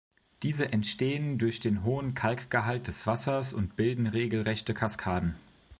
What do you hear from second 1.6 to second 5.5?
hohen Kalkgehalt des Wassers und bilden regelrechte Kaskaden.